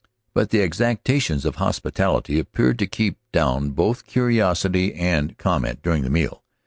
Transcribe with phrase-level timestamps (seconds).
[0.33, 6.09] But the exactions of hospitality appeared to keep down both curiosity and comment during the
[6.09, 6.41] meal.